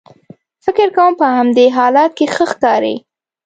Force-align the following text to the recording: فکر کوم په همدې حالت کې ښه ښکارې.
فکر 0.65 0.87
کوم 0.95 1.11
په 1.21 1.25
همدې 1.37 1.65
حالت 1.77 2.11
کې 2.17 2.25
ښه 2.35 2.45
ښکارې. 2.51 2.95